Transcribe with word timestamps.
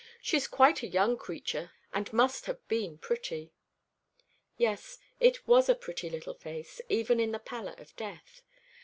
She 0.19 0.35
is 0.35 0.47
quite 0.47 0.81
a 0.81 0.87
young 0.87 1.15
creature 1.15 1.73
and 1.93 2.11
must 2.11 2.47
have 2.47 2.67
been 2.67 2.97
pretty." 2.97 3.53
Yes, 4.57 4.97
it 5.19 5.45
was 5.47 5.69
a 5.69 5.75
pretty 5.75 6.09
little 6.09 6.33
face, 6.33 6.81
even 6.89 7.19
in 7.19 7.33
the 7.33 7.37
pallor 7.37 7.75
of 7.77 7.95
death. 7.95 8.41